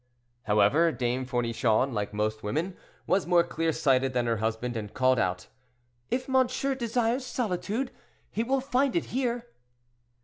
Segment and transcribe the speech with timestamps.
[0.45, 5.19] However, Dame Fournichon, like most women, was more clear sighted than her husband, and called
[5.19, 5.45] out,
[6.09, 7.91] "If monsieur desires solitude,
[8.31, 9.45] he will find it here."